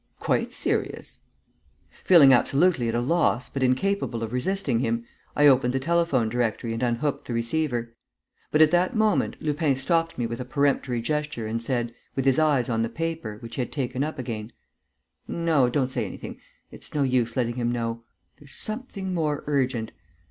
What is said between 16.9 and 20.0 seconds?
no use letting him know.... There's something more urgent